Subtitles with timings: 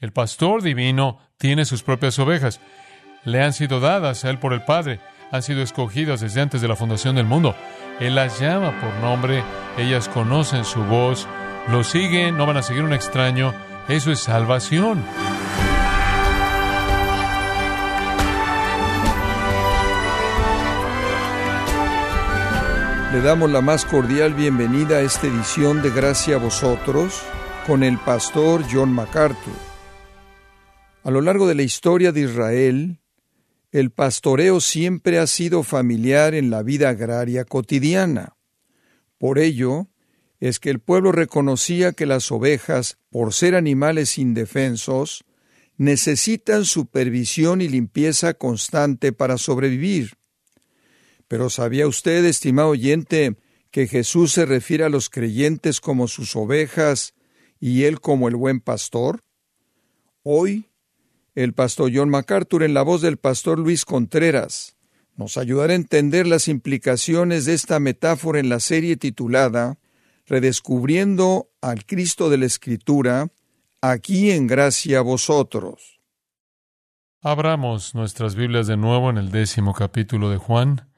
[0.00, 2.60] El pastor divino tiene sus propias ovejas.
[3.24, 4.98] Le han sido dadas a él por el Padre.
[5.30, 7.54] Han sido escogidas desde antes de la fundación del mundo.
[8.00, 9.44] Él las llama por nombre.
[9.76, 11.28] Ellas conocen su voz.
[11.68, 12.38] Lo siguen.
[12.38, 13.52] No van a seguir un extraño.
[13.88, 15.04] Eso es salvación.
[23.12, 27.22] Le damos la más cordial bienvenida a esta edición de Gracia a vosotros
[27.66, 29.69] con el pastor John MacArthur.
[31.02, 33.00] A lo largo de la historia de Israel,
[33.72, 38.36] el pastoreo siempre ha sido familiar en la vida agraria cotidiana.
[39.16, 39.88] Por ello,
[40.40, 45.24] es que el pueblo reconocía que las ovejas, por ser animales indefensos,
[45.78, 50.18] necesitan supervisión y limpieza constante para sobrevivir.
[51.28, 53.36] Pero ¿sabía usted, estimado oyente,
[53.70, 57.14] que Jesús se refiere a los creyentes como sus ovejas
[57.58, 59.22] y él como el buen pastor?
[60.22, 60.69] Hoy,
[61.44, 64.76] el pastor John MacArthur en la voz del pastor Luis Contreras
[65.16, 69.78] nos ayudará a entender las implicaciones de esta metáfora en la serie titulada
[70.26, 73.28] Redescubriendo al Cristo de la Escritura,
[73.82, 76.00] aquí en gracia a vosotros.
[77.20, 80.88] Abramos nuestras Biblias de nuevo en el décimo capítulo de Juan.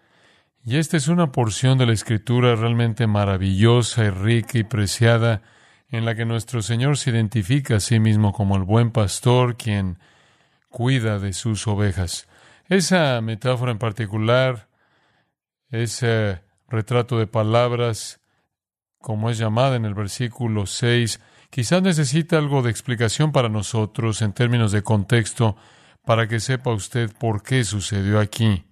[0.65, 5.43] Y esta es una porción de la Escritura realmente maravillosa y rica y preciada,
[5.89, 9.99] en la que nuestro Señor se identifica a sí mismo como el buen pastor quien
[10.73, 12.27] cuida de sus ovejas.
[12.69, 14.69] Esa metáfora en particular,
[15.71, 18.21] ese retrato de palabras,
[18.99, 21.21] como es llamada en el versículo 6,
[21.51, 25.57] quizás necesita algo de explicación para nosotros en términos de contexto,
[26.05, 28.65] para que sepa usted por qué sucedió aquí.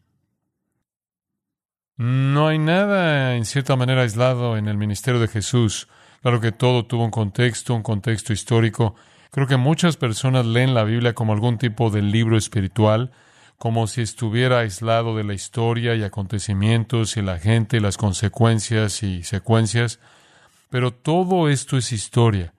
[1.97, 5.87] No hay nada, en cierta manera, aislado en el ministerio de Jesús.
[6.23, 8.95] Claro que todo tuvo un contexto, un contexto histórico.
[9.31, 13.13] Creo que muchas personas leen la Biblia como algún tipo de libro espiritual,
[13.59, 19.05] como si estuviera aislado de la historia y acontecimientos y la gente y las consecuencias
[19.05, 20.01] y secuencias.
[20.69, 22.55] Pero todo esto es historia.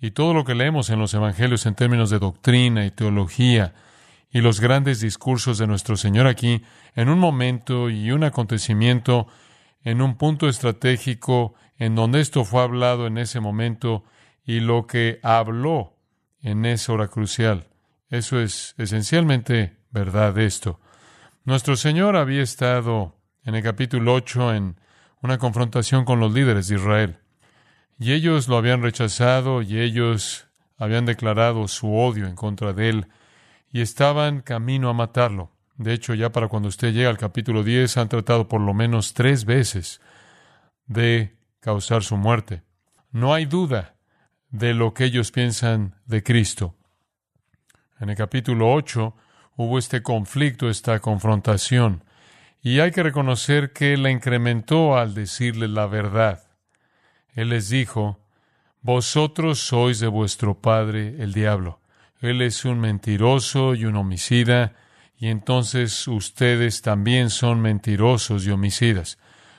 [0.00, 3.74] Y todo lo que leemos en los Evangelios en términos de doctrina y teología
[4.30, 6.62] y los grandes discursos de nuestro Señor aquí,
[6.94, 9.26] en un momento y un acontecimiento,
[9.82, 14.04] en un punto estratégico, en donde esto fue hablado en ese momento
[14.44, 15.93] y lo que habló
[16.44, 17.66] en esa hora crucial.
[18.10, 20.78] Eso es esencialmente verdad esto.
[21.44, 24.76] Nuestro Señor había estado en el capítulo 8 en
[25.22, 27.18] una confrontación con los líderes de Israel.
[27.98, 30.46] Y ellos lo habían rechazado y ellos
[30.76, 33.06] habían declarado su odio en contra de él
[33.72, 35.50] y estaban camino a matarlo.
[35.76, 39.14] De hecho, ya para cuando usted llega al capítulo 10, han tratado por lo menos
[39.14, 40.00] tres veces
[40.86, 42.62] de causar su muerte.
[43.10, 43.93] No hay duda
[44.54, 46.74] de lo que ellos piensan de Cristo.
[48.00, 49.14] En el capítulo 8
[49.56, 52.04] hubo este conflicto, esta confrontación,
[52.62, 56.44] y hay que reconocer que la incrementó al decirle la verdad.
[57.34, 58.20] Él les dijo,
[58.80, 61.80] Vosotros sois de vuestro padre el diablo
[62.24, 64.72] él es un mentiroso y un homicida,
[65.18, 69.18] y entonces ustedes también son mentirosos y homicidas.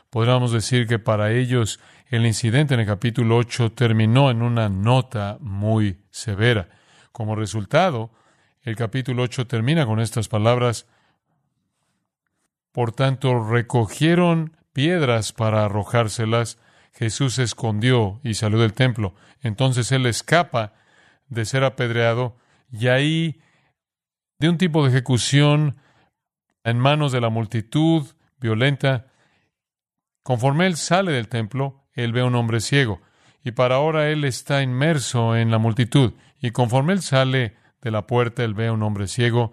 [0.10, 5.38] Podríamos decir que para ellos el incidente en el capítulo 8 terminó en una nota
[5.40, 6.70] muy severa.
[7.12, 8.12] Como resultado,
[8.62, 10.88] el capítulo 8 termina con estas palabras.
[12.72, 16.60] Por tanto, recogieron piedras para arrojárselas.
[16.94, 19.16] Jesús se escondió y salió del templo.
[19.42, 20.74] Entonces él escapa
[21.28, 22.38] de ser apedreado
[22.72, 23.42] y ahí
[24.38, 25.78] de un tipo de ejecución
[26.64, 28.06] en manos de la multitud
[28.40, 29.08] violenta.
[30.22, 33.02] Conforme él sale del templo, él ve a un hombre ciego,
[33.44, 38.08] y para ahora él está inmerso en la multitud, y conforme él sale de la
[38.08, 39.52] puerta, él ve a un hombre ciego,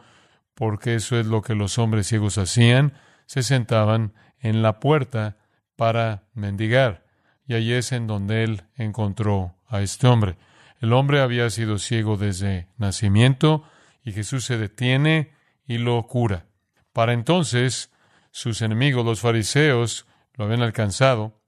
[0.55, 2.95] porque eso es lo que los hombres ciegos hacían,
[3.27, 5.37] se sentaban en la puerta
[5.77, 7.05] para mendigar,
[7.47, 10.37] y allí es en donde él encontró a este hombre.
[10.81, 13.65] El hombre había sido ciego desde nacimiento
[14.05, 15.33] y Jesús se detiene
[15.65, 16.47] y lo cura.
[16.93, 17.93] Para entonces,
[18.33, 21.41] sus enemigos, los fariseos, lo habían alcanzado,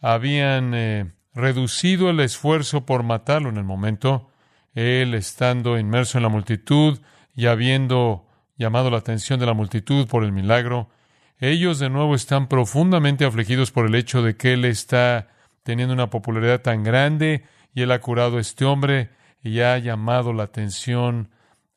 [0.00, 4.30] habían eh, reducido el esfuerzo por matarlo en el momento,
[4.74, 7.00] él estando inmerso en la multitud
[7.34, 8.26] y habiendo
[8.56, 10.90] llamado la atención de la multitud por el milagro,
[11.38, 15.28] ellos de nuevo están profundamente afligidos por el hecho de que él está
[15.62, 17.44] teniendo una popularidad tan grande
[17.74, 19.10] y él ha curado a este hombre
[19.42, 21.30] y ha llamado la atención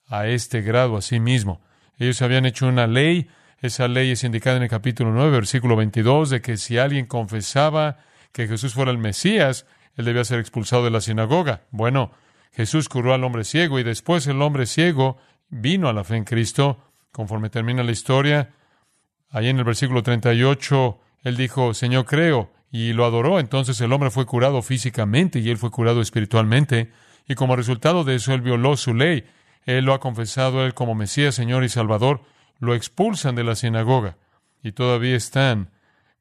[0.07, 1.62] a este grado a sí mismo.
[1.98, 3.30] Ellos habían hecho una ley,
[3.60, 7.98] esa ley es indicada en el capítulo 9, versículo 22, de que si alguien confesaba
[8.31, 9.66] que Jesús fuera el Mesías,
[9.96, 11.64] él debía ser expulsado de la sinagoga.
[11.72, 12.12] Bueno,
[12.52, 15.18] Jesús curó al hombre ciego y después el hombre ciego
[15.50, 16.80] vino a la fe en Cristo.
[17.12, 18.52] Conforme termina la historia,
[19.30, 23.40] ahí en el versículo 38, él dijo, Señor, creo, y lo adoró.
[23.40, 26.92] Entonces el hombre fue curado físicamente y él fue curado espiritualmente.
[27.28, 29.26] Y como resultado de eso, él violó su ley.
[29.66, 32.22] Él lo ha confesado él como Mesías, Señor y Salvador.
[32.60, 34.18] Lo expulsan de la sinagoga
[34.64, 35.72] y todavía están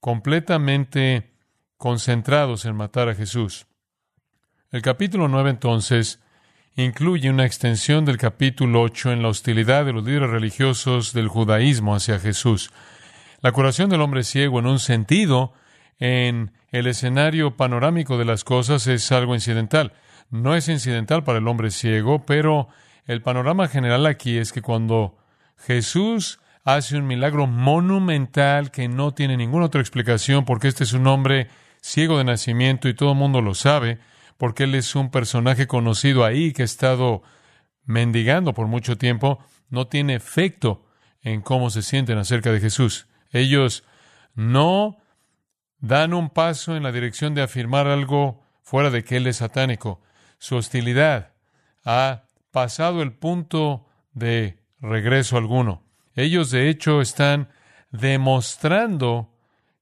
[0.00, 1.30] completamente
[1.78, 3.66] concentrados en matar a Jesús.
[4.70, 6.20] El capítulo 9 entonces
[6.76, 11.94] incluye una extensión del capítulo 8 en la hostilidad de los líderes religiosos del judaísmo
[11.94, 12.70] hacia Jesús.
[13.40, 15.52] La curación del hombre ciego en un sentido,
[15.98, 19.92] en el escenario panorámico de las cosas, es algo incidental.
[20.30, 22.68] No es incidental para el hombre ciego, pero
[23.06, 25.16] el panorama general aquí es que cuando
[25.56, 31.06] Jesús hace un milagro monumental que no tiene ninguna otra explicación, porque este es un
[31.06, 31.48] hombre
[31.80, 33.98] ciego de nacimiento y todo el mundo lo sabe,
[34.36, 37.22] porque él es un personaje conocido ahí que ha estado
[37.84, 39.38] mendigando por mucho tiempo,
[39.70, 40.84] no tiene efecto
[41.22, 43.08] en cómo se sienten acerca de Jesús.
[43.32, 43.84] Ellos
[44.34, 44.98] no
[45.80, 50.00] dan un paso en la dirección de afirmar algo fuera de que Él es satánico.
[50.38, 51.32] Su hostilidad
[51.84, 55.82] ha pasado el punto de regreso alguno.
[56.14, 57.48] Ellos, de hecho, están
[57.90, 59.32] demostrando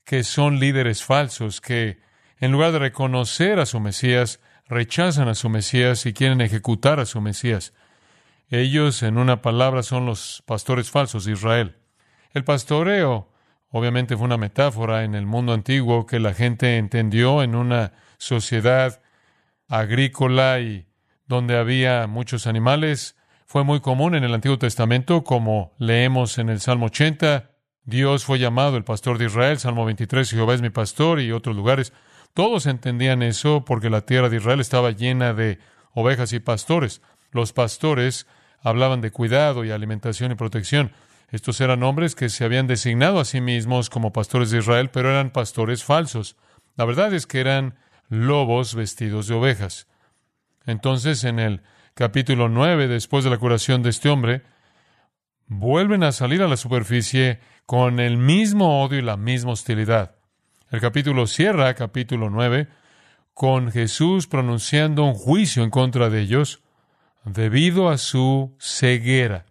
[0.07, 1.99] que son líderes falsos, que
[2.39, 7.07] en lugar de reconocer a su Mesías, rechazan a su Mesías y quieren ejecutar a
[7.07, 7.75] su Mesías.
[8.49, 11.77] Ellos, en una palabra, son los pastores falsos de Israel.
[12.31, 13.33] El pastoreo,
[13.69, 19.03] obviamente, fue una metáfora en el mundo antiguo que la gente entendió en una sociedad
[19.69, 20.87] agrícola y
[21.27, 23.17] donde había muchos animales.
[23.45, 27.56] Fue muy común en el Antiguo Testamento, como leemos en el Salmo 80.
[27.87, 31.55] Dios fue llamado el pastor de Israel, Salmo 23, Jehová es mi pastor y otros
[31.55, 31.93] lugares.
[32.35, 35.61] Todos entendían eso porque la tierra de Israel estaba llena de
[35.95, 37.01] ovejas y pastores.
[37.31, 38.27] Los pastores
[38.61, 40.91] hablaban de cuidado y alimentación y protección.
[41.31, 45.11] Estos eran hombres que se habían designado a sí mismos como pastores de Israel, pero
[45.11, 46.37] eran pastores falsos.
[46.75, 47.77] La verdad es que eran
[48.09, 49.87] lobos vestidos de ovejas.
[50.67, 51.63] Entonces, en el
[51.95, 54.43] capítulo 9, después de la curación de este hombre,
[55.49, 60.17] vuelven a salir a la superficie con el mismo odio y la misma hostilidad.
[60.71, 62.69] El capítulo cierra, capítulo 9,
[63.35, 66.63] con Jesús pronunciando un juicio en contra de ellos
[67.25, 69.47] debido a su ceguera,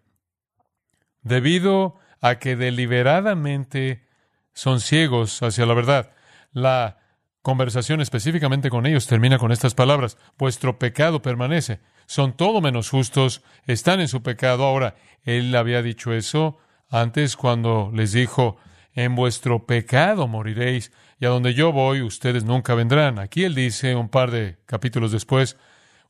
[1.22, 4.08] debido a que deliberadamente
[4.54, 6.12] son ciegos hacia la verdad.
[6.52, 6.98] La
[7.46, 13.44] conversación específicamente con ellos termina con estas palabras, vuestro pecado permanece, son todo menos justos,
[13.68, 14.66] están en su pecado.
[14.66, 16.58] Ahora, él había dicho eso
[16.90, 18.58] antes cuando les dijo,
[18.96, 23.20] en vuestro pecado moriréis y a donde yo voy ustedes nunca vendrán.
[23.20, 25.56] Aquí él dice un par de capítulos después,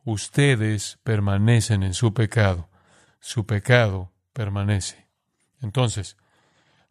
[0.05, 2.69] ustedes permanecen en su pecado,
[3.19, 5.09] su pecado permanece.
[5.61, 6.15] Entonces,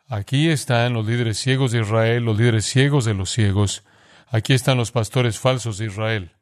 [0.07, 3.85] aquí están los líderes ciegos de Israel, los líderes ciegos de los ciegos,
[4.35, 6.33] aquí están los pastores falsos de Israel.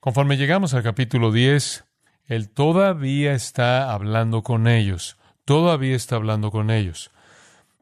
[0.00, 1.84] Conforme llegamos al capítulo 10,
[2.24, 7.10] él todavía está hablando con ellos, todavía está hablando con ellos,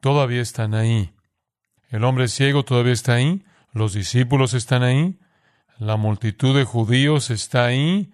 [0.01, 1.13] todavía están ahí.
[1.89, 5.17] El hombre ciego todavía está ahí, los discípulos están ahí,
[5.79, 8.11] la multitud de judíos está ahí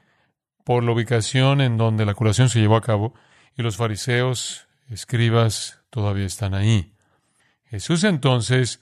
[0.63, 3.15] por la ubicación en donde la curación se llevó a cabo,
[3.55, 6.93] y los fariseos, escribas, todavía están ahí.
[7.65, 8.81] Jesús entonces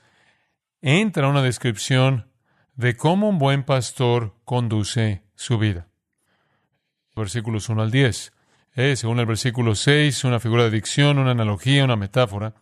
[0.86, 2.30] entra una descripción
[2.76, 5.88] de cómo un buen pastor conduce su vida.
[7.16, 8.32] Versículos 1 al 10.
[8.74, 12.54] Es, según el versículo 6, una figura de dicción, una analogía, una metáfora.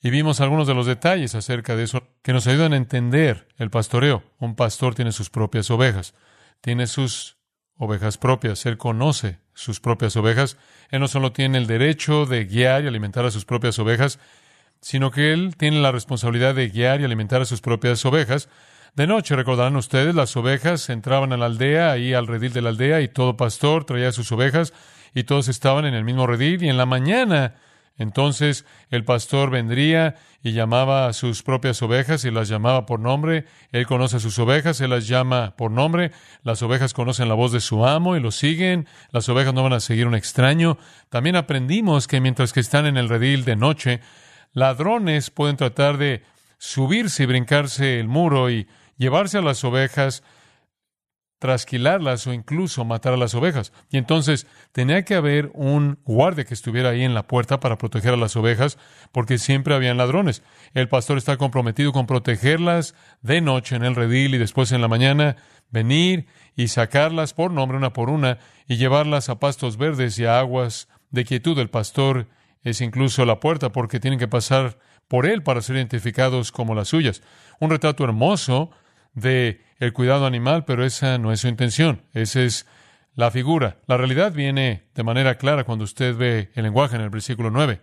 [0.00, 3.68] Y vimos algunos de los detalles acerca de eso que nos ayudan a entender el
[3.68, 4.22] pastoreo.
[4.38, 6.14] Un pastor tiene sus propias ovejas,
[6.62, 7.36] tiene sus
[7.76, 10.56] ovejas propias, él conoce sus propias ovejas,
[10.88, 14.18] él no solo tiene el derecho de guiar y alimentar a sus propias ovejas,
[14.80, 18.48] sino que él tiene la responsabilidad de guiar y alimentar a sus propias ovejas.
[18.94, 22.70] De noche, recordarán ustedes, las ovejas entraban a la aldea, ahí al redil de la
[22.70, 24.72] aldea, y todo pastor traía sus ovejas,
[25.14, 27.54] y todos estaban en el mismo redil, y en la mañana
[28.00, 33.44] entonces el pastor vendría y llamaba a sus propias ovejas y las llamaba por nombre.
[33.72, 36.10] Él conoce a sus ovejas, él las llama por nombre.
[36.42, 38.86] Las ovejas conocen la voz de su amo y lo siguen.
[39.10, 40.78] Las ovejas no van a seguir un extraño.
[41.10, 44.00] También aprendimos que mientras que están en el redil de noche,
[44.52, 46.22] ladrones pueden tratar de
[46.58, 50.22] subirse y brincarse el muro y llevarse a las ovejas
[51.40, 53.72] trasquilarlas o incluso matar a las ovejas.
[53.90, 58.12] Y entonces tenía que haber un guardia que estuviera ahí en la puerta para proteger
[58.12, 58.78] a las ovejas,
[59.10, 60.42] porque siempre habían ladrones.
[60.74, 64.88] El pastor está comprometido con protegerlas de noche en el redil y después en la
[64.88, 65.36] mañana
[65.70, 66.26] venir
[66.56, 68.38] y sacarlas por nombre una por una
[68.68, 71.58] y llevarlas a pastos verdes y a aguas de quietud.
[71.58, 72.26] El pastor
[72.62, 76.88] es incluso la puerta porque tienen que pasar por él para ser identificados como las
[76.88, 77.22] suyas.
[77.58, 78.70] Un retrato hermoso
[79.14, 82.02] de el cuidado animal, pero esa no es su intención.
[82.12, 82.66] Esa es
[83.14, 83.78] la figura.
[83.86, 87.80] La realidad viene de manera clara cuando usted ve el lenguaje en el versículo 9.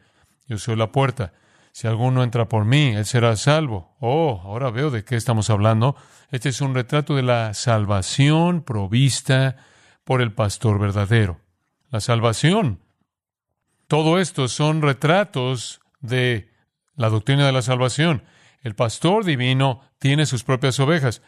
[0.47, 1.33] Yo soy la puerta.
[1.71, 3.95] Si alguno entra por mí, él será salvo.
[3.99, 5.95] Oh, ahora veo de qué estamos hablando.
[6.31, 9.57] Este es un retrato de la salvación provista
[10.03, 11.39] por el pastor verdadero.
[11.89, 12.79] La salvación.
[13.87, 16.51] Todo esto son retratos de
[16.95, 18.23] la doctrina de la salvación.
[18.61, 21.21] El pastor divino tiene sus propias ovejas.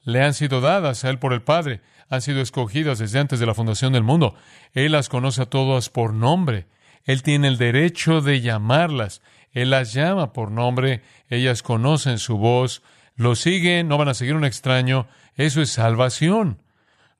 [0.00, 1.82] Le han sido dadas a él por el Padre.
[2.08, 4.34] Han sido escogidas desde antes de la fundación del mundo.
[4.72, 6.66] Él las conoce a todas por nombre.
[7.04, 9.20] Él tiene el derecho de llamarlas.
[9.50, 11.02] Él las llama por nombre.
[11.28, 12.82] Ellas conocen su voz.
[13.16, 15.08] Lo siguen, no van a seguir un extraño.
[15.34, 16.62] Eso es salvación.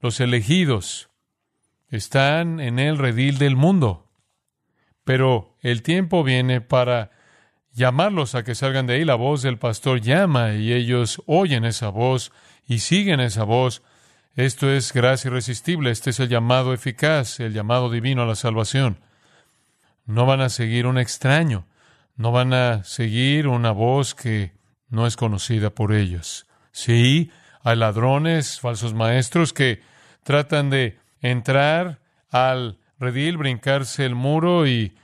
[0.00, 1.11] Los elegidos
[1.88, 4.07] están en el redil del mundo.
[5.08, 7.12] Pero el tiempo viene para
[7.72, 9.06] llamarlos a que salgan de ahí.
[9.06, 12.30] La voz del pastor llama y ellos oyen esa voz
[12.66, 13.80] y siguen esa voz.
[14.34, 15.92] Esto es gracia irresistible.
[15.92, 18.98] Este es el llamado eficaz, el llamado divino a la salvación.
[20.04, 21.64] No van a seguir un extraño.
[22.16, 24.52] No van a seguir una voz que
[24.90, 26.46] no es conocida por ellos.
[26.70, 27.30] Sí,
[27.62, 29.80] hay ladrones, falsos maestros que
[30.22, 31.98] tratan de entrar
[32.30, 34.95] al redil, brincarse el muro y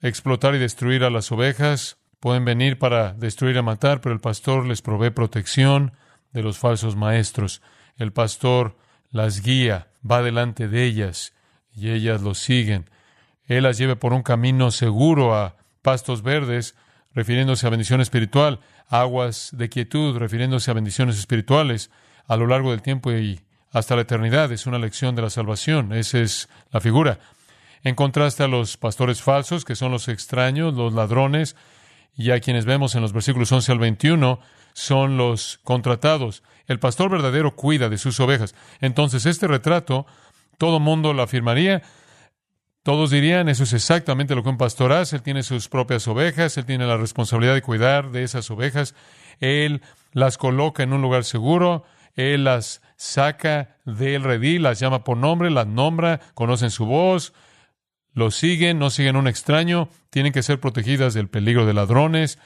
[0.00, 1.98] explotar y destruir a las ovejas.
[2.20, 5.92] Pueden venir para destruir y matar, pero el pastor les provee protección
[6.32, 7.62] de los falsos maestros.
[7.96, 8.76] El pastor
[9.10, 11.34] las guía, va delante de ellas
[11.74, 12.90] y ellas los siguen.
[13.44, 16.76] Él las lleva por un camino seguro a pastos verdes,
[17.14, 21.90] refiriéndose a bendición espiritual, aguas de quietud, refiriéndose a bendiciones espirituales
[22.26, 24.50] a lo largo del tiempo y hasta la eternidad.
[24.52, 25.92] Es una lección de la salvación.
[25.92, 27.18] Esa es la figura
[27.84, 31.56] en contraste a los pastores falsos, que son los extraños, los ladrones,
[32.16, 34.40] y a quienes vemos en los versículos 11 al 21,
[34.72, 36.42] son los contratados.
[36.66, 38.54] El pastor verdadero cuida de sus ovejas.
[38.80, 40.06] Entonces, este retrato,
[40.58, 41.82] todo mundo lo afirmaría,
[42.82, 46.56] todos dirían, eso es exactamente lo que un pastor hace, él tiene sus propias ovejas,
[46.56, 48.94] él tiene la responsabilidad de cuidar de esas ovejas,
[49.40, 49.82] él
[50.12, 51.84] las coloca en un lugar seguro,
[52.18, 57.32] él las saca del redil, las llama por nombre, las nombra, conocen su voz,
[58.12, 62.40] los siguen, no siguen un extraño, tienen que ser protegidas del peligro de ladrones,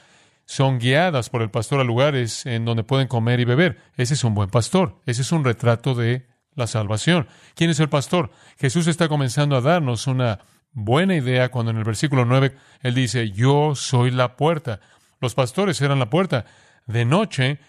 [0.45, 3.79] son guiadas por el pastor a lugares en donde pueden comer y beber.
[3.97, 7.27] Ese es un buen pastor, ese es un retrato de la salvación.
[7.55, 8.29] ¿Quién es el pastor?
[8.59, 10.39] Jesús está comenzando a darnos una
[10.71, 14.81] buena idea cuando en el versículo 9 él dice, yo soy la puerta.
[15.19, 16.45] Los pastores eran la puerta.
[16.85, 17.59] De noche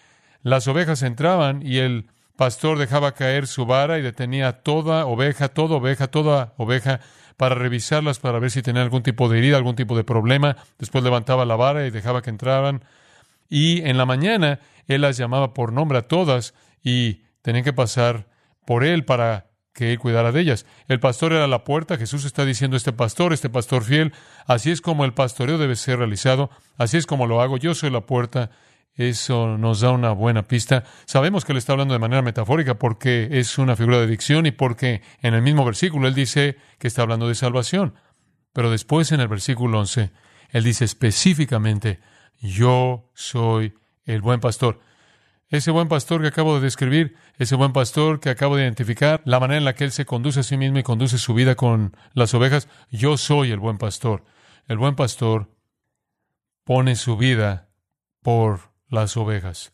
[0.45, 5.77] las ovejas entraban y el pastor dejaba caer su vara y detenía toda oveja, toda
[5.77, 6.99] oveja, toda oveja
[7.35, 10.55] para revisarlas, para ver si tenían algún tipo de herida, algún tipo de problema.
[10.77, 12.83] Después levantaba la vara y dejaba que entraran.
[13.49, 18.27] Y en la mañana él las llamaba por nombre a todas y tenían que pasar
[18.67, 20.67] por él para que él cuidara de ellas.
[20.87, 24.13] El pastor era la puerta, Jesús está diciendo este pastor, este pastor fiel,
[24.45, 27.89] así es como el pastoreo debe ser realizado, así es como lo hago, yo soy
[27.89, 28.51] la puerta
[28.95, 30.83] eso nos da una buena pista.
[31.05, 34.51] Sabemos que él está hablando de manera metafórica porque es una figura de dicción y
[34.51, 37.95] porque en el mismo versículo él dice que está hablando de salvación.
[38.53, 40.11] Pero después en el versículo 11,
[40.49, 41.99] él dice específicamente,
[42.39, 43.73] yo soy
[44.05, 44.79] el buen pastor.
[45.49, 49.39] Ese buen pastor que acabo de describir, ese buen pastor que acabo de identificar, la
[49.39, 51.95] manera en la que él se conduce a sí mismo y conduce su vida con
[52.13, 54.23] las ovejas, yo soy el buen pastor.
[54.67, 55.51] El buen pastor
[56.63, 57.69] pone su vida
[58.21, 59.73] por las ovejas.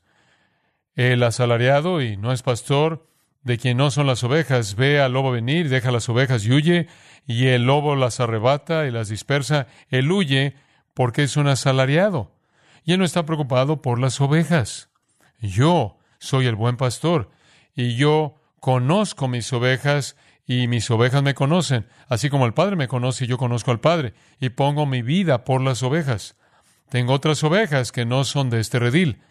[0.95, 3.07] El asalariado y no es pastor
[3.43, 6.87] de quien no son las ovejas, ve al lobo venir, deja las ovejas y huye,
[7.25, 9.67] y el lobo las arrebata y las dispersa.
[9.89, 10.55] Él huye
[10.93, 12.35] porque es un asalariado.
[12.83, 14.89] Y él no está preocupado por las ovejas.
[15.39, 17.31] Yo soy el buen pastor,
[17.73, 20.15] y yo conozco mis ovejas,
[20.45, 23.79] y mis ovejas me conocen, así como el Padre me conoce y yo conozco al
[23.79, 26.35] Padre, y pongo mi vida por las ovejas.
[26.91, 29.21] Tengo otras ovejas que no son de este redil.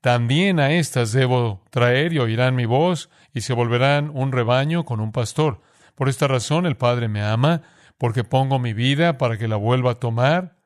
[0.00, 5.00] También a estas debo traer y oirán mi voz y se volverán un rebaño con
[5.00, 5.60] un pastor.
[5.96, 7.62] Por esta razón el Padre me ama,
[7.98, 10.58] porque pongo mi vida para que la vuelva a tomar.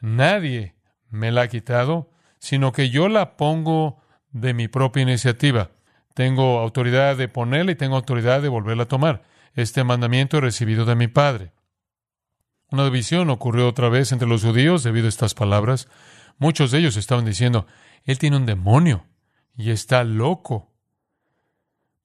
[0.00, 0.76] Nadie
[1.10, 5.72] me la ha quitado, sino que yo la pongo de mi propia iniciativa.
[6.14, 9.24] Tengo autoridad de ponerla y tengo autoridad de volverla a tomar.
[9.52, 11.52] Este mandamiento he recibido de mi Padre.
[12.70, 15.88] Una división ocurrió otra vez entre los judíos debido a estas palabras.
[16.38, 17.66] Muchos de ellos estaban diciendo,
[18.04, 19.06] Él tiene un demonio
[19.56, 20.72] y está loco.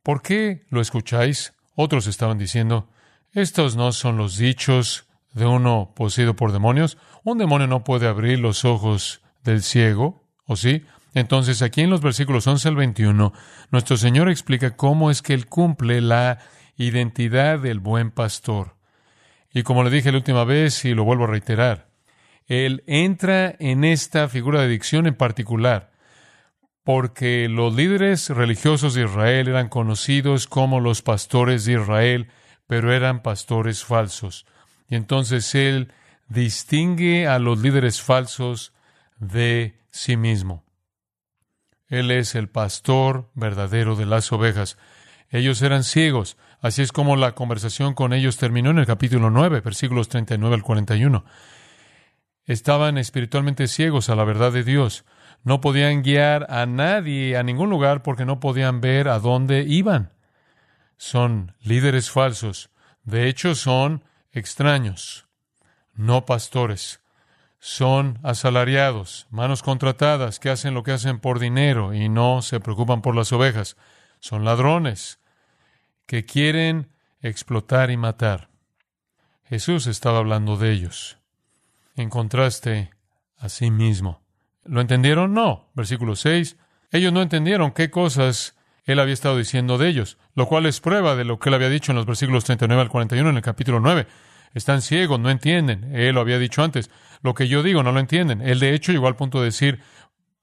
[0.02, 1.54] ¿Por qué lo escucháis?
[1.76, 2.90] Otros estaban diciendo,
[3.32, 6.98] estos no son los dichos de uno poseído por demonios.
[7.24, 10.86] Un demonio no puede abrir los ojos del ciego, ¿o sí?
[11.14, 13.34] Entonces, aquí en los versículos 11 al 21,
[13.72, 16.40] nuestro Señor explica cómo es que Él cumple la
[16.76, 18.76] identidad del buen pastor.
[19.54, 21.88] Y como le dije la última vez y lo vuelvo a reiterar,
[22.48, 25.94] Él entra en esta figura de dicción en particular
[26.84, 32.28] porque los líderes religiosos de Israel eran conocidos como los pastores de Israel,
[32.68, 34.46] pero eran pastores falsos.
[34.90, 35.94] Y entonces Él
[36.28, 38.74] distingue a los líderes falsos
[39.18, 40.66] de sí mismo.
[41.88, 44.78] Él es el pastor verdadero de las ovejas.
[45.30, 46.38] Ellos eran ciegos.
[46.64, 50.64] Así es como la conversación con ellos terminó en el capítulo 9, versículos 39 al
[50.64, 51.26] 41.
[52.46, 55.04] Estaban espiritualmente ciegos a la verdad de Dios.
[55.44, 60.14] No podían guiar a nadie a ningún lugar porque no podían ver a dónde iban.
[60.96, 62.70] Son líderes falsos.
[63.04, 65.28] De hecho, son extraños,
[65.94, 67.02] no pastores
[67.60, 73.02] son asalariados, manos contratadas, que hacen lo que hacen por dinero y no se preocupan
[73.02, 73.78] por las ovejas.
[74.20, 75.23] Son ladrones
[76.06, 76.90] que quieren
[77.22, 78.50] explotar y matar.
[79.46, 81.18] Jesús estaba hablando de ellos.
[81.96, 82.92] En contraste
[83.38, 84.22] a sí mismo.
[84.64, 85.34] ¿Lo entendieron?
[85.34, 85.70] No.
[85.74, 86.58] Versículo 6.
[86.92, 88.56] Ellos no entendieron qué cosas
[88.86, 91.70] él había estado diciendo de ellos, lo cual es prueba de lo que él había
[91.70, 94.08] dicho en los versículos 39 al 41 en el capítulo 9.
[94.54, 95.96] Están ciegos, no entienden.
[95.96, 96.92] Él lo había dicho antes.
[97.22, 98.42] Lo que yo digo no lo entienden.
[98.42, 99.80] Él de hecho llegó al punto de decir,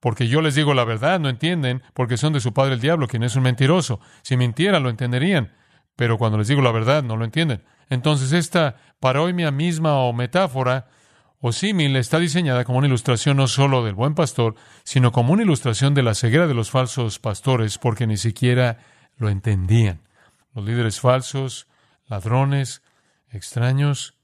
[0.00, 3.06] porque yo les digo la verdad, no entienden, porque son de su padre el diablo,
[3.06, 4.00] quien es un mentiroso.
[4.22, 5.52] Si mintiera, lo entenderían,
[5.94, 7.62] pero cuando les digo la verdad, no lo entienden.
[7.90, 10.88] Entonces, esta paroimia misma o metáfora
[11.40, 14.54] o símil está diseñada como una ilustración no solo del buen pastor,
[14.84, 18.78] sino como una ilustración de la ceguera de los falsos pastores, porque ni siquiera
[19.16, 20.00] lo entendían.
[20.54, 21.66] Los líderes falsos,
[22.06, 22.82] ladrones,
[23.30, 24.14] extraños,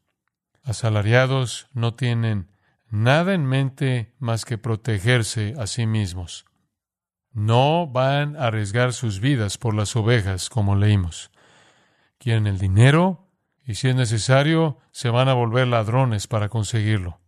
[0.65, 2.49] asalariados no tienen
[2.89, 6.47] nada en mente más que protegerse a sí mismos.
[7.33, 11.31] No van a arriesgar sus vidas por las ovejas, como leímos.
[12.19, 13.29] Quieren el dinero
[13.67, 17.21] y si es necesario, se van a volver ladrones para conseguirlo.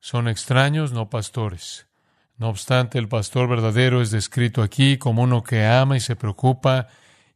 [0.00, 1.88] Son extraños, no pastores.
[2.36, 6.88] No obstante, el pastor verdadero es descrito aquí como uno que ama y se preocupa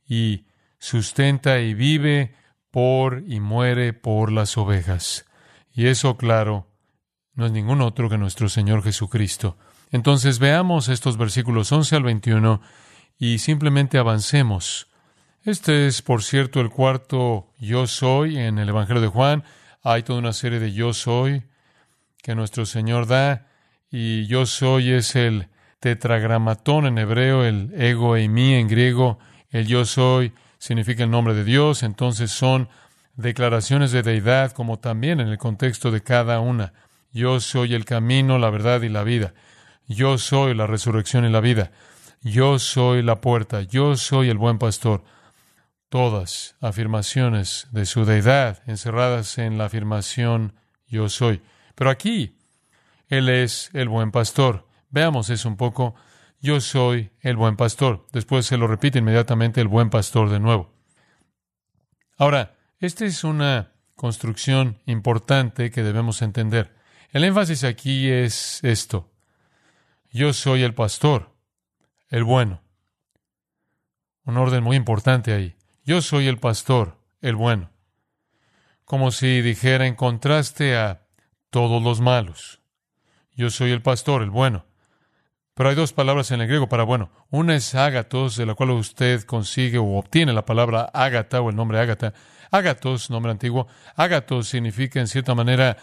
[0.06, 0.46] y
[0.78, 2.34] sustenta y vive
[2.70, 5.24] por y muere por las ovejas.
[5.72, 6.66] Y eso, claro,
[7.38, 9.56] no es ningún otro que nuestro Señor Jesucristo.
[9.92, 12.60] Entonces veamos estos versículos 11 al 21
[13.16, 14.88] y simplemente avancemos.
[15.44, 19.44] Este es, por cierto, el cuarto yo soy en el Evangelio de Juan.
[19.84, 21.44] Hay toda una serie de yo soy
[22.24, 23.46] que nuestro Señor da
[23.88, 25.46] y yo soy es el
[25.78, 29.20] tetragramatón en hebreo, el ego mí en griego,
[29.50, 32.68] el yo soy significa el nombre de Dios, entonces son
[33.14, 36.72] declaraciones de deidad, como también en el contexto de cada una.
[37.12, 39.34] Yo soy el camino, la verdad y la vida.
[39.86, 41.72] Yo soy la resurrección y la vida.
[42.22, 43.62] Yo soy la puerta.
[43.62, 45.04] Yo soy el buen pastor.
[45.88, 50.54] Todas afirmaciones de su deidad encerradas en la afirmación
[50.86, 51.42] yo soy.
[51.74, 52.36] Pero aquí,
[53.08, 54.66] Él es el buen pastor.
[54.90, 55.94] Veamos eso un poco.
[56.40, 58.06] Yo soy el buen pastor.
[58.12, 60.72] Después se lo repite inmediatamente el buen pastor de nuevo.
[62.16, 66.77] Ahora, esta es una construcción importante que debemos entender.
[67.10, 69.10] El énfasis aquí es esto.
[70.10, 71.34] Yo soy el pastor,
[72.10, 72.60] el bueno.
[74.24, 75.56] Un orden muy importante ahí.
[75.84, 77.70] Yo soy el pastor, el bueno.
[78.84, 81.06] Como si dijera en contraste a
[81.50, 82.60] todos los malos.
[83.34, 84.66] Yo soy el pastor, el bueno.
[85.54, 87.10] Pero hay dos palabras en el griego para bueno.
[87.30, 91.56] Una es ágatos, de la cual usted consigue o obtiene la palabra ágata o el
[91.56, 92.12] nombre ágata,
[92.50, 95.76] Ágatos, nombre antiguo, ágatos significa en cierta manera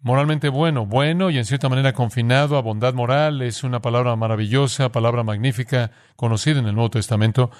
[0.00, 3.42] moralmente bueno, bueno y en cierta manera confinado a bondad moral.
[3.42, 7.50] Es una palabra maravillosa, palabra magnífica, conocida en el Nuevo Testamento.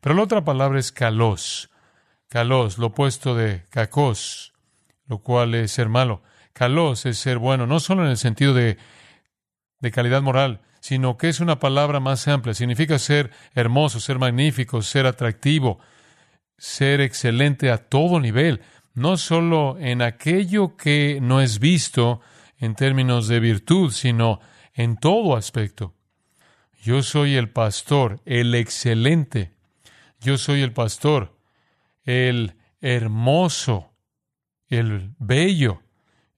[0.00, 1.70] Pero la otra palabra es kalos.
[2.28, 4.52] Kalos, lo opuesto de kakos,
[5.06, 6.22] lo cual es ser malo.
[6.52, 8.78] Kalos es ser bueno, no solo en el sentido de,
[9.80, 12.54] de calidad moral, sino que es una palabra más amplia.
[12.54, 15.78] Significa ser hermoso, ser magnífico, ser atractivo,
[16.56, 18.62] ser excelente a todo nivel,
[18.94, 22.20] no solo en aquello que no es visto
[22.58, 24.40] en términos de virtud, sino
[24.74, 25.94] en todo aspecto.
[26.82, 29.52] Yo soy el pastor, el excelente,
[30.20, 31.36] Yo soy el pastor,
[32.04, 33.92] el hermoso,
[34.68, 35.82] el bello,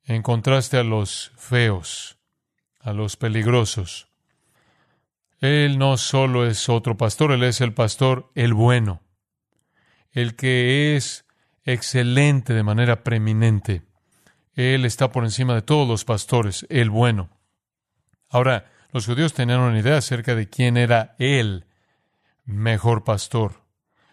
[0.05, 2.17] en contraste a los feos,
[2.81, 4.09] a los peligrosos.
[5.41, 9.03] Él no solo es otro pastor, Él es el pastor, el bueno,
[10.13, 11.27] el que es
[11.65, 13.83] excelente de manera preeminente.
[14.55, 17.31] Él está por encima de todos los pastores, el bueno.
[18.29, 21.67] Ahora, los judíos tenían una idea acerca de quién era el
[22.45, 23.63] mejor pastor.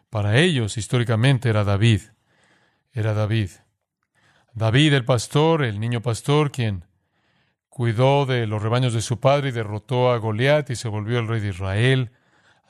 [0.10, 2.02] Para ellos, históricamente, era David.
[2.94, 3.52] Era David.
[4.54, 6.86] David el pastor, el niño pastor, quien
[7.70, 11.28] cuidó de los rebaños de su padre y derrotó a Goliat y se volvió el
[11.28, 12.12] rey de Israel.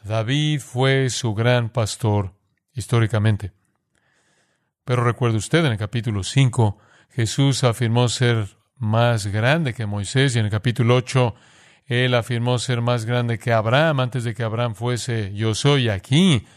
[0.04, 2.36] David fue su gran pastor
[2.74, 3.52] históricamente.
[4.84, 6.78] Pero recuerde usted, en el capítulo 5,
[7.10, 11.36] Jesús afirmó ser más grande que Moisés y en el capítulo 8,
[11.86, 16.48] él afirmó ser más grande que Abraham antes de que Abraham fuese yo soy aquí.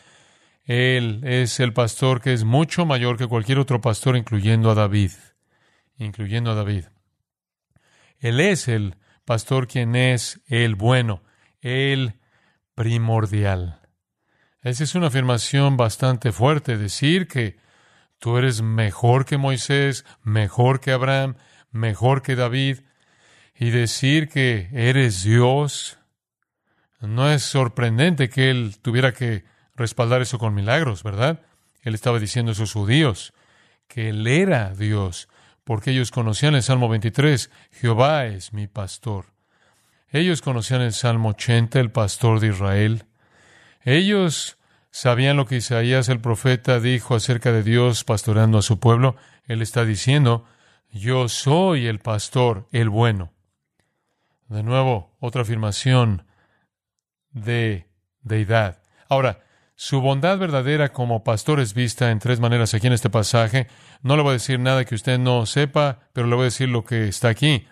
[0.64, 5.10] Él es el pastor que es mucho mayor que cualquier otro pastor, incluyendo a David.
[5.98, 6.86] Incluyendo a David.
[8.18, 11.22] Él es el pastor quien es el bueno,
[11.60, 12.14] el
[12.74, 13.80] primordial.
[14.62, 17.58] Esa es una afirmación bastante fuerte, decir que
[18.24, 21.36] tú eres mejor que Moisés, mejor que Abraham,
[21.72, 22.78] mejor que David,
[23.54, 25.98] y decir que eres Dios.
[27.02, 29.44] No es sorprendente que él tuviera que
[29.76, 31.42] respaldar eso con milagros, ¿verdad?
[31.82, 33.34] Él estaba diciendo a esos judíos
[33.88, 35.28] que él era Dios,
[35.62, 39.34] porque ellos conocían el Salmo 23, Jehová es mi pastor.
[40.08, 43.04] Ellos conocían el Salmo 80, el pastor de Israel.
[43.82, 44.56] Ellos
[44.94, 49.16] sabían lo que Isaías el profeta dijo acerca de Dios pastoreando a su pueblo.
[49.44, 50.44] Él está diciendo,
[50.92, 53.32] yo soy el pastor, el bueno.
[54.46, 56.28] De nuevo, otra afirmación
[57.32, 57.88] de
[58.22, 58.82] deidad.
[59.08, 59.40] Ahora,
[59.74, 63.66] su bondad verdadera como pastor es vista en tres maneras aquí en este pasaje.
[64.00, 66.68] No le voy a decir nada que usted no sepa, pero le voy a decir
[66.68, 67.66] lo que está aquí.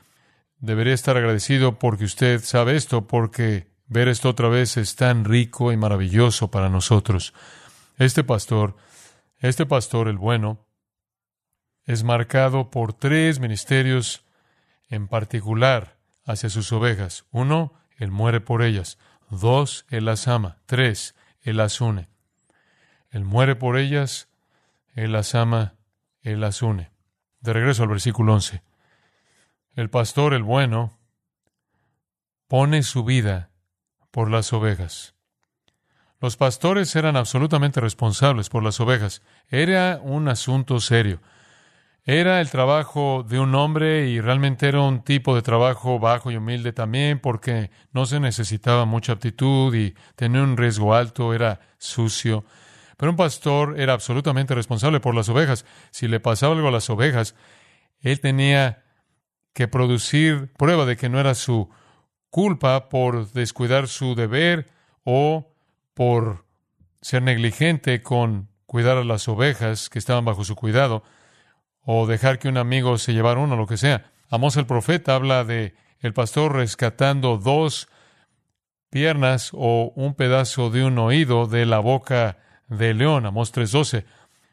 [0.58, 5.72] Debería estar agradecido porque usted sabe esto, porque ver esto otra vez es tan rico
[5.72, 7.34] y maravilloso para nosotros.
[7.98, 8.76] Este pastor,
[9.38, 10.66] este pastor, el bueno,
[11.84, 14.24] es marcado por tres ministerios
[14.88, 17.24] en particular hacia sus ovejas.
[17.30, 18.98] Uno, Él muere por ellas.
[19.30, 20.58] Dos, Él las ama.
[20.66, 22.08] Tres, él las une.
[23.10, 24.28] Él muere por ellas,
[24.94, 25.74] Él las ama,
[26.22, 26.90] Él las une.
[27.40, 28.62] De regreso al versículo 11.
[29.74, 30.98] El pastor, el bueno,
[32.46, 33.50] pone su vida
[34.12, 35.14] por las ovejas.
[36.20, 39.22] Los pastores eran absolutamente responsables por las ovejas.
[39.48, 41.20] Era un asunto serio.
[42.04, 46.36] Era el trabajo de un hombre y realmente era un tipo de trabajo bajo y
[46.36, 52.44] humilde también porque no se necesitaba mucha aptitud y tenía un riesgo alto, era sucio.
[52.96, 55.64] Pero un pastor era absolutamente responsable por las ovejas.
[55.90, 57.34] Si le pasaba algo a las ovejas,
[58.00, 58.84] él tenía
[59.54, 61.68] que producir prueba de que no era su
[62.32, 64.66] culpa por descuidar su deber
[65.04, 65.52] o
[65.92, 66.46] por
[67.02, 71.02] ser negligente con cuidar a las ovejas que estaban bajo su cuidado
[71.84, 74.10] o dejar que un amigo se llevara uno, lo que sea.
[74.30, 77.88] Amos el profeta habla de el pastor rescatando dos
[78.88, 84.06] piernas o un pedazo de un oído de la boca de león, Amos 3:12.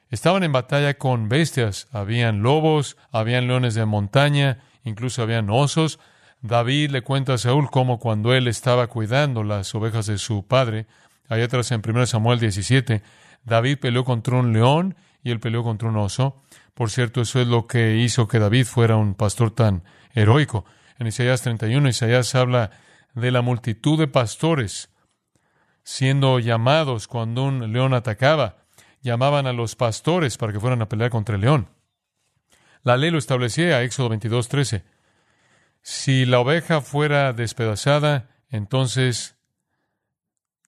[0.09, 5.97] Estaban en batalla con bestias, habían lobos, habían leones de montaña, incluso habían osos.
[6.41, 10.87] David le cuenta a Saúl cómo cuando él estaba cuidando las ovejas de su padre,
[11.27, 13.01] allá atrás en 1 Samuel 17,
[13.43, 16.41] David peleó contra un león y él peleó contra un oso.
[16.73, 20.65] Por cierto, eso es lo que hizo que David fuera un pastor tan heroico.
[20.97, 22.71] En Isaías 31, Isaías habla
[23.13, 24.89] de la multitud de pastores
[25.89, 28.57] siendo llamados cuando un león atacaba.
[29.01, 31.69] Llamaban a los pastores para que fueran a pelear contra el león.
[32.83, 34.83] La ley lo establecía, Éxodo 22, 13.
[35.81, 39.37] Si la oveja fuera despedazada, entonces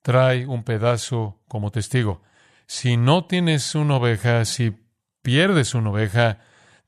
[0.02, 2.21] trae un pedazo como testigo.
[2.65, 4.76] Si no tienes una oveja, si
[5.21, 6.39] pierdes una oveja,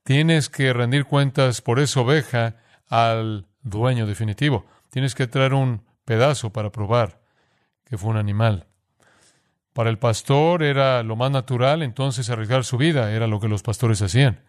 [0.03, 2.55] tienes que rendir cuentas por esa oveja
[2.87, 4.65] al dueño definitivo.
[4.89, 7.21] Tienes que traer un pedazo para probar
[7.85, 8.67] que fue un animal.
[9.73, 13.63] Para el pastor era lo más natural, entonces arriesgar su vida era lo que los
[13.63, 14.41] pastores hacían.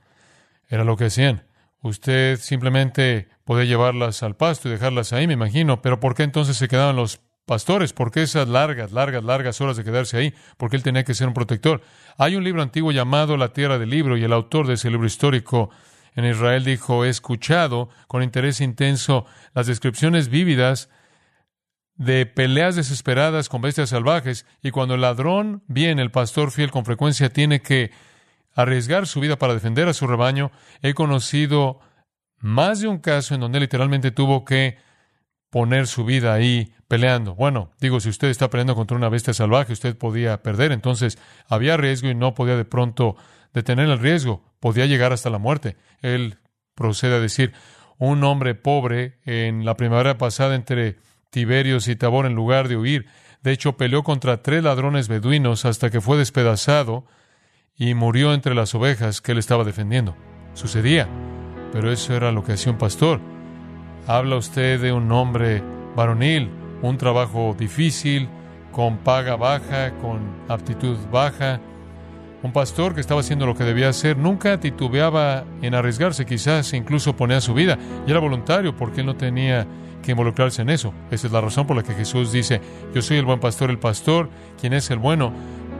[0.68, 1.44] Era lo que hacían.
[1.84, 6.56] Usted simplemente podía llevarlas al pasto y dejarlas ahí, me imagino, pero ¿por qué entonces
[6.56, 10.34] se quedaban los pastores, ¿por qué esas largas, largas, largas horas de quedarse ahí?
[10.56, 11.82] Porque él tenía que ser un protector.
[12.16, 15.06] Hay un libro antiguo llamado La Tierra del Libro y el autor de ese libro
[15.06, 15.68] histórico
[16.14, 20.88] en Israel dijo, he escuchado con interés intenso las descripciones vívidas
[21.96, 26.86] de peleas desesperadas con bestias salvajes, y cuando el ladrón viene, el pastor fiel con
[26.86, 27.90] frecuencia tiene que
[28.54, 30.50] arriesgar su vida para defender a su rebaño.
[30.82, 31.80] He conocido
[32.38, 34.78] más de un caso en donde literalmente tuvo que
[35.50, 37.34] poner su vida ahí peleando.
[37.34, 41.76] Bueno, digo, si usted está peleando contra una bestia salvaje, usted podía perder, entonces había
[41.76, 43.16] riesgo y no podía de pronto
[43.52, 45.76] detener el riesgo, podía llegar hasta la muerte.
[46.02, 46.38] Él
[46.74, 47.52] procede a decir,
[47.98, 50.96] un hombre pobre en la primavera pasada entre
[51.30, 53.06] Tiberios y Tabor en lugar de huir.
[53.42, 57.06] De hecho, peleó contra tres ladrones beduinos hasta que fue despedazado
[57.76, 60.16] y murió entre las ovejas que él estaba defendiendo.
[60.54, 61.08] Sucedía,
[61.72, 63.20] pero eso era lo que hacía un pastor.
[64.06, 65.62] Habla usted de un hombre
[65.96, 66.50] varonil,
[66.82, 68.28] un trabajo difícil,
[68.70, 71.60] con paga baja, con aptitud baja.
[72.42, 77.16] Un pastor que estaba haciendo lo que debía hacer nunca titubeaba en arriesgarse, quizás incluso
[77.16, 79.66] ponía su vida, y era voluntario porque él no tenía
[80.02, 80.92] que involucrarse en eso.
[81.10, 82.60] Esa es la razón por la que Jesús dice,
[82.94, 84.28] yo soy el buen pastor, el pastor,
[84.60, 85.32] quien es el bueno,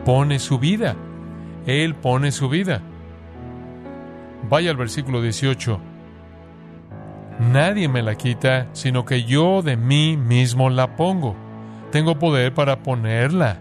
[0.07, 0.97] pone su vida.
[1.67, 2.83] Él pone su vida.
[4.49, 5.81] Vaya al versículo 18.
[7.41, 11.35] Nadie me la quita, sino que yo de mí mismo la pongo.
[11.91, 13.59] Tengo poder para ponerla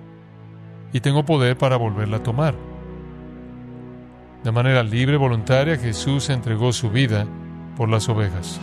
[0.91, 2.55] y tengo poder para volverla a tomar.
[4.43, 7.25] De manera libre, voluntaria, Jesús entregó su vida
[7.77, 8.59] por las ovejas.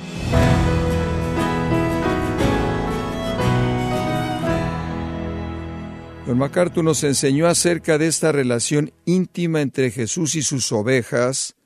[6.26, 11.56] Don MacArthur nos enseñó acerca de esta relación íntima entre Jesús y sus ovejas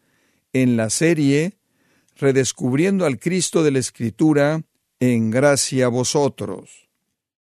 [0.53, 1.59] en la serie
[2.17, 4.63] Redescubriendo al Cristo de la Escritura
[5.01, 6.89] en gracia a vosotros.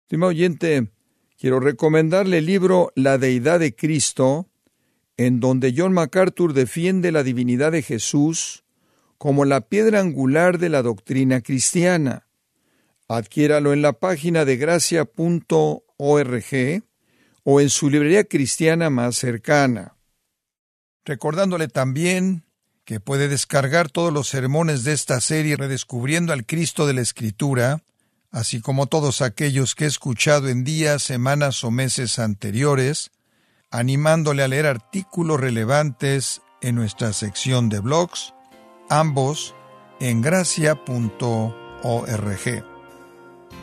[0.04, 0.92] Estimado oyente,
[1.40, 4.48] quiero recomendarle el libro La Deidad de Cristo,
[5.18, 8.64] en donde John MacArthur defiende la divinidad de Jesús
[9.18, 12.28] como la piedra angular de la doctrina cristiana.
[13.08, 15.82] Adquiéralo en la página de gracia.org
[17.44, 19.96] o en su librería cristiana más cercana.
[21.06, 22.44] Recordándole también
[22.86, 27.84] que puede descargar todos los sermones de esta serie redescubriendo al Cristo de la Escritura,
[28.32, 33.12] así como todos aquellos que he escuchado en días, semanas o meses anteriores,
[33.70, 38.34] animándole a leer artículos relevantes en nuestra sección de blogs,
[38.90, 39.56] ambos
[40.00, 40.82] en gracia.org.